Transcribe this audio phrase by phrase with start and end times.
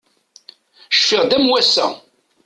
[0.97, 1.87] Cfiɣ-d am wass-a.